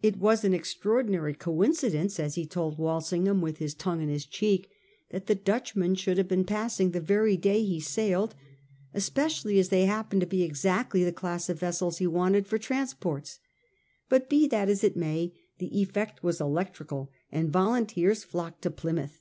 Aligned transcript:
It 0.00 0.16
was 0.16 0.44
an 0.44 0.54
extra 0.54 0.90
ordinary 0.92 1.34
coincidence, 1.34 2.18
as 2.18 2.36
he 2.36 2.46
told 2.46 2.78
"Walsingham 2.78 3.42
with 3.42 3.58
his 3.58 3.74
tongue 3.74 4.00
in 4.00 4.08
his 4.08 4.24
cheek, 4.24 4.70
that 5.10 5.26
the 5.26 5.34
Dutchmen 5.34 5.94
should 5.94 6.16
have 6.16 6.26
been 6.26 6.46
passing 6.46 6.92
the 6.92 7.02
very 7.02 7.36
day 7.36 7.62
he 7.62 7.78
sailed, 7.78 8.34
especially 8.94 9.58
as 9.58 9.68
they 9.68 9.84
happened 9.84 10.22
to 10.22 10.26
be 10.26 10.42
exactly 10.42 11.04
the 11.04 11.12
class 11.12 11.50
of 11.50 11.60
vessels 11.60 11.98
he 11.98 12.06
wanted 12.06 12.46
for 12.46 12.56
transports; 12.56 13.40
but 14.08 14.30
be 14.30 14.46
that 14.48 14.70
as 14.70 14.82
it 14.82 14.96
may, 14.96 15.34
the 15.58 15.82
effect 15.82 16.22
was 16.22 16.40
electrical 16.40 17.10
and 17.30 17.52
volunteers 17.52 18.24
flocked 18.24 18.62
to 18.62 18.70
Plymouth. 18.70 19.20